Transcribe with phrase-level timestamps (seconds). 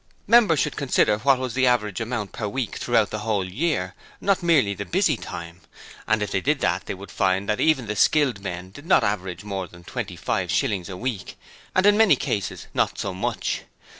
[0.25, 4.41] Members should consider what was the average amount per week throughout the whole year, not
[4.41, 5.61] merely the busy time,
[6.07, 9.03] and if they did that they would find that even the skilled men did not
[9.03, 11.37] average more than 25/ a week,
[11.75, 13.61] and in many cases not so much.